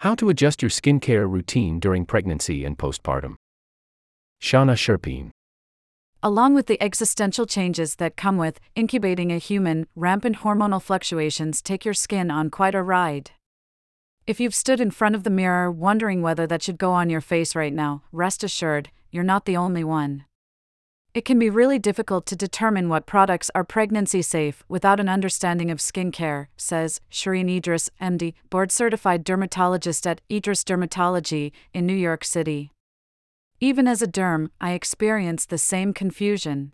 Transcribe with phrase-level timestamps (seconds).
[0.00, 3.34] How to adjust your skincare routine during pregnancy and postpartum.
[4.40, 5.28] Shauna Sherpine.
[6.22, 11.84] Along with the existential changes that come with incubating a human, rampant hormonal fluctuations take
[11.84, 13.32] your skin on quite a ride.
[14.26, 17.20] If you've stood in front of the mirror wondering whether that should go on your
[17.20, 20.24] face right now, rest assured, you're not the only one.
[21.12, 25.68] It can be really difficult to determine what products are pregnancy safe without an understanding
[25.68, 32.24] of skincare, says Shereene Idriss, MD, board certified dermatologist at Idriss Dermatology in New York
[32.24, 32.70] City.
[33.58, 36.72] Even as a derm, I experience the same confusion.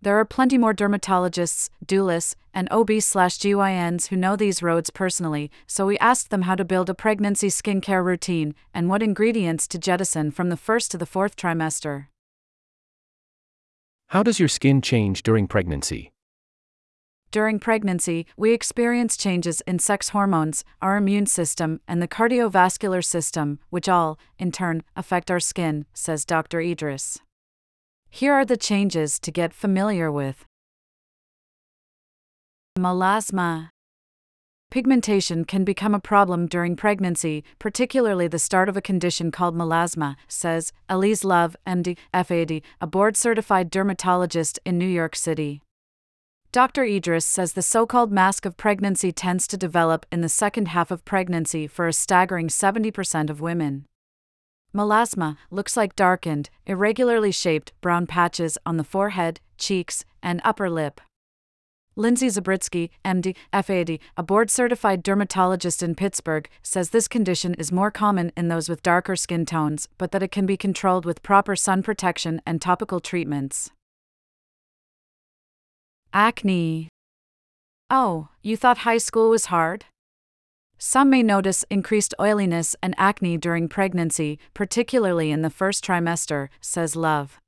[0.00, 5.98] There are plenty more dermatologists, doulas, and OB/GYNs who know these roads personally, so we
[5.98, 10.50] asked them how to build a pregnancy skincare routine and what ingredients to jettison from
[10.50, 12.06] the first to the fourth trimester.
[14.10, 16.10] How does your skin change during pregnancy?
[17.30, 23.60] During pregnancy, we experience changes in sex hormones, our immune system, and the cardiovascular system,
[23.70, 26.58] which all, in turn, affect our skin, says Dr.
[26.58, 27.18] Idriss.
[28.10, 30.44] Here are the changes to get familiar with
[32.76, 33.68] Melasma.
[34.70, 40.14] Pigmentation can become a problem during pregnancy, particularly the start of a condition called melasma,
[40.28, 45.60] says Elyse Love, MD, FAD, a board certified dermatologist in New York City.
[46.52, 46.84] Dr.
[46.84, 50.92] Idriss says the so called mask of pregnancy tends to develop in the second half
[50.92, 53.86] of pregnancy for a staggering 70% of women.
[54.72, 61.00] Melasma looks like darkened, irregularly shaped brown patches on the forehead, cheeks, and upper lip.
[62.00, 67.90] Lindsay Zubritsky, MD, FAD, a board certified dermatologist in Pittsburgh, says this condition is more
[67.90, 71.54] common in those with darker skin tones, but that it can be controlled with proper
[71.54, 73.70] sun protection and topical treatments.
[76.14, 76.88] Acne.
[77.90, 79.84] Oh, you thought high school was hard?
[80.78, 86.96] Some may notice increased oiliness and acne during pregnancy, particularly in the first trimester, says
[86.96, 87.38] Love.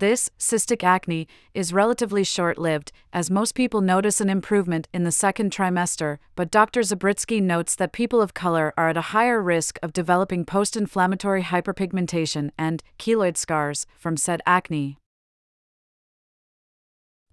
[0.00, 5.12] This, cystic acne, is relatively short lived, as most people notice an improvement in the
[5.12, 6.80] second trimester, but Dr.
[6.80, 11.42] Zubritsky notes that people of color are at a higher risk of developing post inflammatory
[11.42, 14.96] hyperpigmentation and keloid scars from said acne.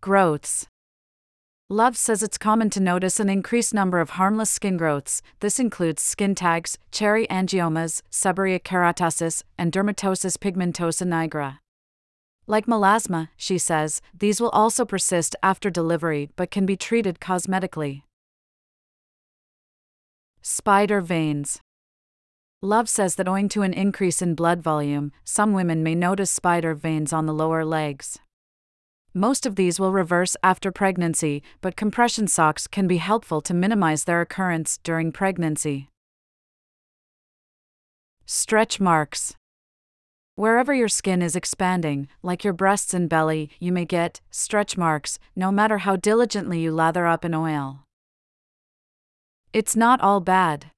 [0.00, 0.66] Growths.
[1.70, 5.22] Love says it's common to notice an increased number of harmless skin growths.
[5.38, 11.58] This includes skin tags, cherry angiomas, seborrheic keratosis, and dermatosis papulosa nigra.
[12.46, 18.02] Like melasma, she says, these will also persist after delivery but can be treated cosmetically.
[20.42, 21.60] Spider veins.
[22.62, 26.74] Love says that owing to an increase in blood volume, some women may notice spider
[26.74, 28.18] veins on the lower legs.
[29.12, 34.04] Most of these will reverse after pregnancy, but compression socks can be helpful to minimize
[34.04, 35.88] their occurrence during pregnancy.
[38.24, 39.34] Stretch marks.
[40.36, 45.18] Wherever your skin is expanding, like your breasts and belly, you may get stretch marks,
[45.34, 47.80] no matter how diligently you lather up in oil.
[49.52, 50.70] It's not all bad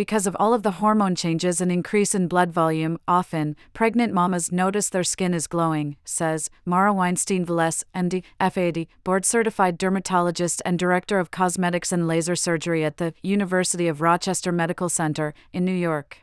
[0.00, 4.50] because of all of the hormone changes and increase in blood volume, often, pregnant mamas
[4.50, 10.78] notice their skin is glowing, says Mara Weinstein Velez, MD, FAD, board certified dermatologist and
[10.78, 15.74] director of cosmetics and laser surgery at the University of Rochester Medical Center in New
[15.74, 16.18] York.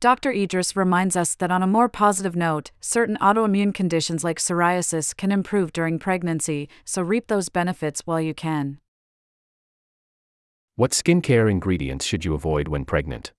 [0.00, 0.32] Dr.
[0.32, 5.32] Idriss reminds us that on a more positive note, certain autoimmune conditions like psoriasis can
[5.32, 8.78] improve during pregnancy, so reap those benefits while you can.
[10.76, 13.32] What skincare ingredients should you avoid when pregnant?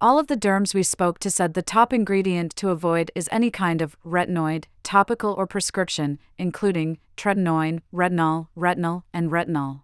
[0.00, 3.50] All of the derms we spoke to said the top ingredient to avoid is any
[3.50, 9.83] kind of retinoid, topical or prescription, including tretinoin, retinol, retinol, and retinol.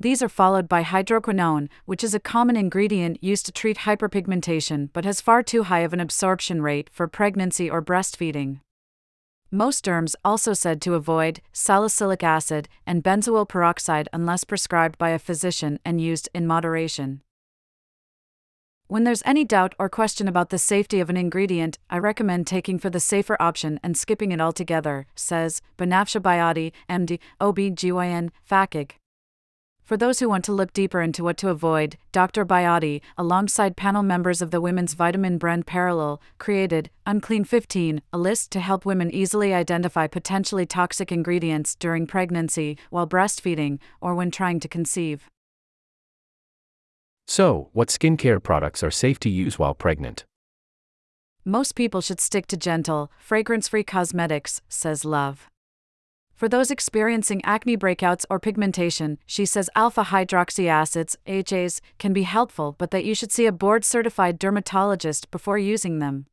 [0.00, 5.04] These are followed by hydroquinone, which is a common ingredient used to treat hyperpigmentation but
[5.04, 8.60] has far too high of an absorption rate for pregnancy or breastfeeding.
[9.54, 15.18] Most derms also said to avoid salicylic acid and benzoyl peroxide unless prescribed by a
[15.18, 17.20] physician and used in moderation.
[18.88, 22.78] When there's any doubt or question about the safety of an ingredient, I recommend taking
[22.78, 28.92] for the safer option and skipping it altogether, says Banafsha Bayati, MD, OBGYN, FACOG.
[29.84, 32.44] For those who want to look deeper into what to avoid, Dr.
[32.46, 38.52] Bayati, alongside panel members of the women's vitamin brand Perelel, created Unclean 15, a list
[38.52, 44.60] to help women easily identify potentially toxic ingredients during pregnancy, while breastfeeding, or when trying
[44.60, 45.28] to conceive.
[47.26, 50.24] So, what skincare products are safe to use while pregnant?
[51.44, 55.48] Most people should stick to gentle, fragrance free cosmetics, says Love.
[56.42, 62.24] For those experiencing acne breakouts or pigmentation, she says alpha hydroxy acids, AHAs, can be
[62.24, 66.26] helpful but that you should see a board certified dermatologist before using them.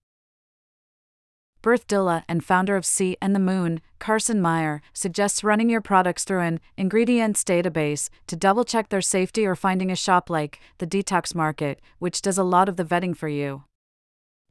[1.61, 6.23] Birth Doula and founder of Sea and the Moon, Carson Meyer, suggests running your products
[6.23, 10.87] through an ingredients database to double check their safety or finding a shop like the
[10.87, 13.65] Detox Market, which does a lot of the vetting for you.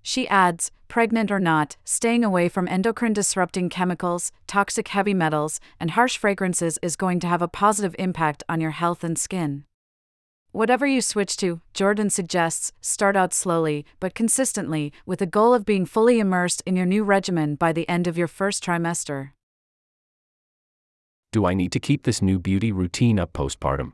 [0.03, 5.91] She adds, pregnant or not, staying away from endocrine disrupting chemicals, toxic heavy metals, and
[5.93, 9.65] harsh fragrances is going to have a positive impact on your health and skin.
[10.53, 15.67] Whatever you switch to, Jordan suggests, start out slowly, but consistently, with the goal of
[15.67, 19.33] being fully immersed in your new regimen by the end of your first trimester.
[21.33, 23.93] Do I need to keep this new beauty routine up postpartum?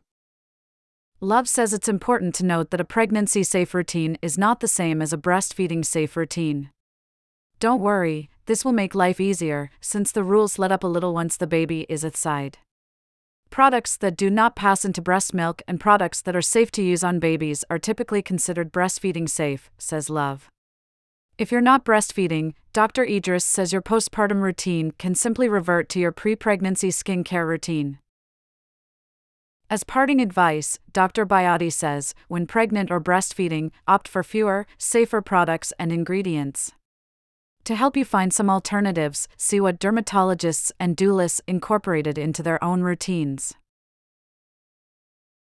[1.25, 5.00] Love says it's important to note that a pregnancy safe routine is not the same
[5.00, 6.69] as a breastfeeding safe routine.
[7.59, 11.38] Don't worry, this will make life easier, since the rules let up a little once
[11.38, 12.59] the baby is outside.
[13.49, 17.03] Products that do not pass into breast milk and products that are safe to use
[17.03, 20.50] on babies are typically considered breastfeeding safe, says Love.
[21.38, 23.06] If you're not breastfeeding, Dr.
[23.06, 27.99] Idriss says your postpartum routine can simply revert to your pre pregnancy skincare routine.
[29.71, 31.25] As parting advice, Dr.
[31.25, 36.73] Bayati says when pregnant or breastfeeding, opt for fewer, safer products and ingredients.
[37.65, 42.83] To help you find some alternatives, see what dermatologists and doulas incorporated into their own
[42.83, 43.55] routines.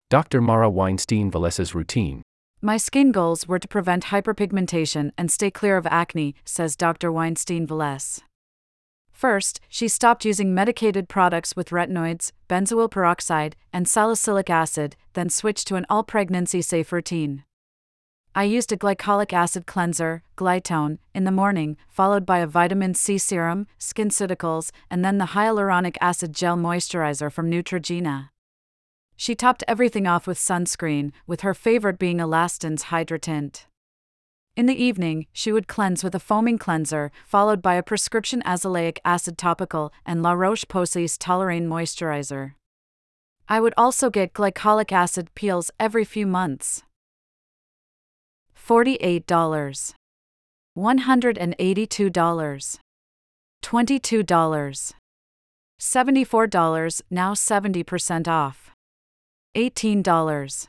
[0.09, 0.41] Dr.
[0.41, 2.23] Mara Weinstein Velez's routine.
[2.63, 7.13] My skin goals were to prevent hyperpigmentation and stay clear of acne, says Dr.
[7.13, 8.23] Weinstein Velez.
[9.17, 15.67] First, she stopped using medicated products with retinoids, benzoyl peroxide, and salicylic acid, then switched
[15.69, 17.43] to an all pregnancy safe routine.
[18.35, 23.17] I used a glycolic acid cleanser, Glytone, in the morning, followed by a vitamin C
[23.17, 28.29] serum, SkinCeuticals, and then the hyaluronic acid gel moisturizer from Neutrogena.
[29.17, 33.67] She topped everything off with sunscreen, with her favorite being Elastin's Hydra Tint.
[34.57, 38.97] In the evening, she would cleanse with a foaming cleanser, followed by a prescription azelaic
[39.05, 42.55] acid topical and La Roche Posay's Toleriane moisturizer.
[43.51, 46.85] I would also get glycolic acid peels every few months.
[48.57, 49.27] $48.
[50.79, 52.79] $182.
[53.63, 54.93] $22.
[55.79, 58.71] $74, now 70% off.
[59.55, 60.69] $18.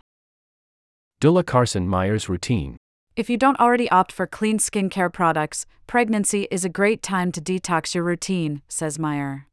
[1.22, 2.76] Doula Carson Meyer's routine.
[3.18, 7.42] If you don't already opt for clean skincare products, pregnancy is a great time to
[7.42, 9.48] detox your routine, says Meyer.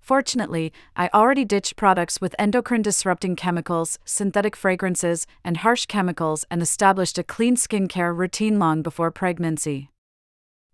[0.00, 6.60] Fortunately, I already ditched products with endocrine disrupting chemicals, synthetic fragrances, and harsh chemicals and
[6.60, 9.90] established a clean skincare routine long before pregnancy.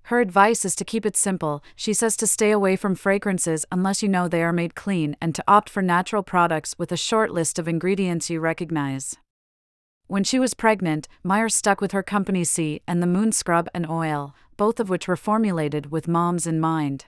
[0.05, 1.63] Her advice is to keep it simple.
[1.77, 5.35] She says to stay away from fragrances unless you know they are made clean and
[5.35, 9.19] to opt for natural products with a short list of ingredients you recognize.
[10.09, 13.89] When she was pregnant, Meyer stuck with her company Sea and the Moon Scrub and
[13.89, 17.05] Oil, both of which were formulated with moms in mind.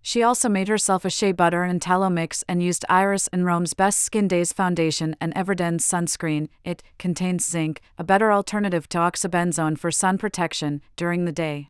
[0.00, 3.74] She also made herself a shea butter and tallow mix and used Iris and Romeo's
[3.74, 6.48] Best Skin Days foundation and Evereden's sunscreen.
[6.62, 11.68] It contains zinc, a better alternative to oxybenzone for sun protection during the day.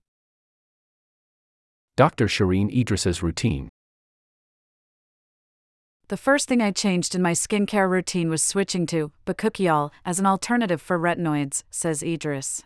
[1.96, 2.26] Dr.
[2.26, 3.70] Shereene Idriss's routine.
[6.14, 10.26] The first thing I changed in my skincare routine was switching to bakuchiol as an
[10.26, 12.62] alternative for retinoids, says Idriss.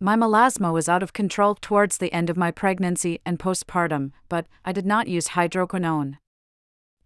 [0.00, 4.46] My melasma was out of control towards the end of my pregnancy and postpartum, but
[4.64, 6.16] I did not use hydroquinone.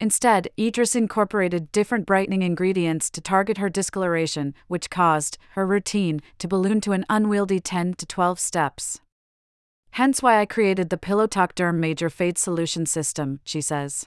[0.01, 6.49] Instead, Idriss incorporated different brightening ingredients to target her discoloration, which caused her routine to
[6.49, 9.03] balloon to an unwieldy 10 to 12 steps.
[9.91, 14.07] Hence why I created the Pillow Talk Derm Major Fade Solution System, she says.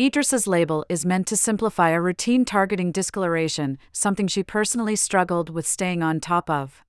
[0.00, 5.66] Idriss's label is meant to simplify a routine targeting discoloration, something she personally struggled with
[5.66, 6.82] staying on top of.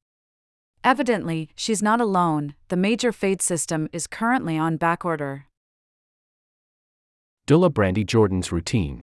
[0.81, 5.43] Evidently, she's not alone, the major fade system is currently on backorder.
[7.47, 9.01] Doula Brandy Jordan's routine.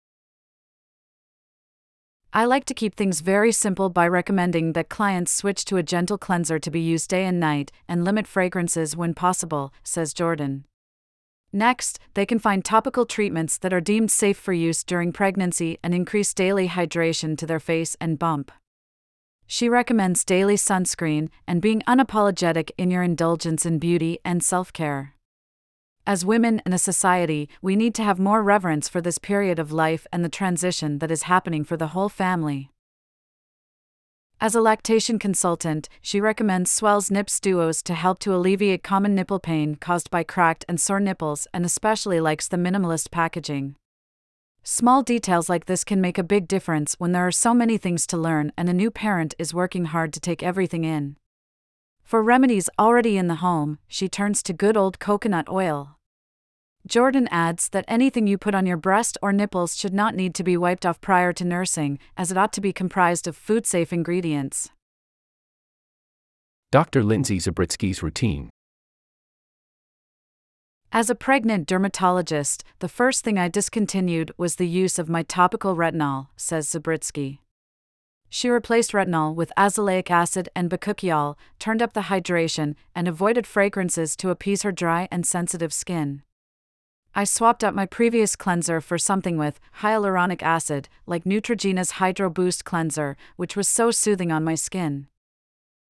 [2.33, 6.17] I like to keep things very simple by recommending that clients switch to a gentle
[6.17, 10.65] cleanser to be used day and night and limit fragrances when possible, says Jordan.
[11.53, 15.95] Next, they can find topical treatments that are deemed safe for use during pregnancy and
[15.95, 18.53] increase daily hydration to their face and bump.
[19.47, 25.15] She recommends daily sunscreen and being unapologetic in your indulgence in beauty and self care.
[26.07, 29.73] As women in a society, we need to have more reverence for this period of
[29.73, 32.71] life and the transition that is happening for the whole family.
[34.43, 39.39] As a lactation consultant, she recommends S'well's Nips Duos to help to alleviate common nipple
[39.39, 43.77] pain caused by cracked and sore nipples and especially likes the minimalist packaging.
[44.63, 48.07] Small details like this can make a big difference when there are so many things
[48.07, 51.17] to learn and a new parent is working hard to take everything in.
[52.03, 55.99] For remedies already in the home, she turns to good old coconut oil.
[56.87, 60.43] Jordan adds that anything you put on your breast or nipples should not need to
[60.43, 63.93] be wiped off prior to nursing, as it ought to be comprised of food safe
[63.93, 64.71] ingredients.
[66.73, 67.03] Dr.
[67.03, 68.49] Lindsay Zubritsky's routine.
[70.93, 75.77] As a pregnant dermatologist, the first thing I discontinued was the use of my topical
[75.77, 77.39] retinol, says Zubritsky.
[78.29, 84.17] She replaced retinol with azelaic acid and bakuchiol, turned up the hydration, and avoided fragrances
[84.17, 86.23] to appease her dry and sensitive skin.
[87.15, 92.65] I swapped out my previous cleanser for something with hyaluronic acid, like Neutrogena's Hydro Boost
[92.65, 95.09] cleanser, which was so soothing on my skin.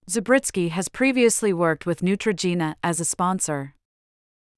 [0.09, 3.75] Zubritsky has previously worked with Neutrogena as a sponsor.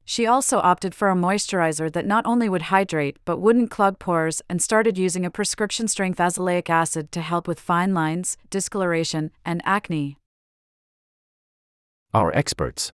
[0.04, 4.40] She also opted for a moisturizer that not only would hydrate but wouldn't clog pores
[4.48, 9.62] and started using a prescription strength azelaic acid to help with fine lines, discoloration, and
[9.64, 10.16] acne.
[12.14, 12.92] Our experts.